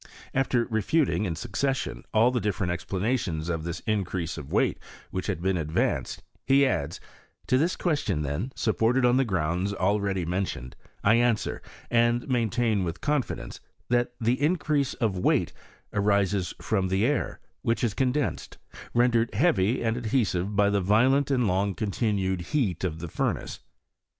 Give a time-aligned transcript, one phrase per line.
[0.33, 4.79] After refuting in succession all the different explanations of this increase of weight
[5.11, 6.99] which had been advanced, he adds,"
[7.49, 11.59] To this question, then, supported on the grounds already mentioned, I an swer,
[11.91, 13.59] and maintain with confidence,
[13.89, 15.53] that the increase of weight
[15.93, 21.29] arises from the air, which is condensed^ I rendered heavy and adhesive by the violent
[21.29, 23.59] and long continued heat ofthe furnace.